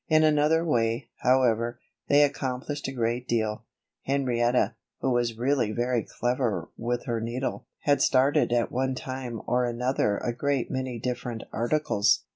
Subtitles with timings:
[0.07, 3.65] In another way, however, they accomplished a great deal.
[4.01, 9.63] Henrietta, who was really very clever with her needle, had started at one time or
[9.63, 12.23] another a great many different articles.